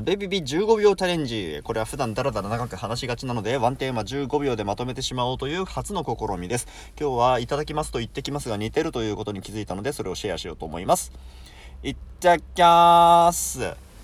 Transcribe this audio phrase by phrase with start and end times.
[0.02, 1.60] ベビビ15秒チャレンジ。
[1.64, 6.66] これは普段ダラダラ長く話しがちなので、ワンテーマ15秒でまとめてしまおうという初の試みです。
[6.98, 11.12] 今日はいただきますと言ってきますが似てるということに気づいたので、それをシェアしようと思います。
[11.82, 13.83] いっちゃきゃーす。